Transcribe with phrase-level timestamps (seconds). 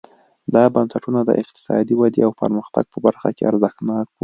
[0.53, 4.13] دا بنسټونه د اقتصادي ودې او پرمختګ په برخه کې ارزښتناک وو.